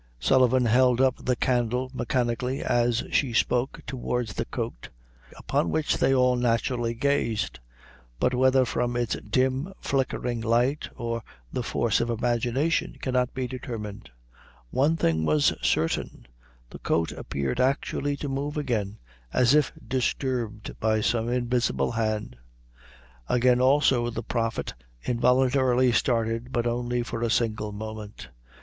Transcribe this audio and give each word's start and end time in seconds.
Sullivan 0.19 0.65
held 0.65 0.99
up 0.99 1.23
the 1.23 1.35
candle 1.35 1.91
mechanically, 1.93 2.63
as 2.63 3.03
she 3.11 3.33
spoke, 3.33 3.81
towards 3.85 4.33
the 4.33 4.45
coat, 4.45 4.89
upon 5.37 5.69
which 5.69 5.97
they 5.99 6.11
all 6.11 6.35
naturally 6.35 6.95
gazed; 6.95 7.59
but, 8.19 8.33
whether 8.33 8.65
from 8.65 8.95
its 8.95 9.15
dim 9.17 9.71
flickering 9.79 10.41
light, 10.41 10.89
or 10.97 11.21
the 11.53 11.61
force 11.61 12.01
of 12.01 12.09
imagination, 12.09 12.95
cannot 12.99 13.31
be 13.35 13.45
determined, 13.47 14.09
one 14.71 14.97
thing 14.97 15.23
was 15.23 15.53
certain, 15.61 16.25
the 16.71 16.79
coat 16.79 17.11
appeared 17.11 17.59
actually 17.59 18.17
to 18.17 18.27
move 18.27 18.57
again, 18.57 18.97
as 19.31 19.53
if 19.53 19.71
disturbed 19.87 20.75
by 20.79 20.99
some 20.99 21.29
invisible 21.29 21.91
hand. 21.91 22.35
Again, 23.29 23.61
also, 23.61 24.09
the 24.09 24.23
prophet 24.23 24.73
involuntary 25.03 25.91
started, 25.91 26.51
but 26.51 26.65
only 26.65 27.03
for 27.03 27.21
a 27.21 27.29
single 27.29 27.71
moment. 27.71 28.29